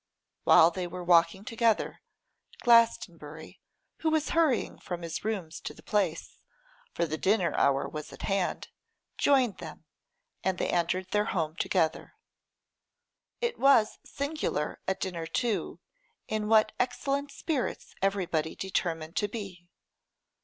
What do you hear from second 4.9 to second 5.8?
his rooms to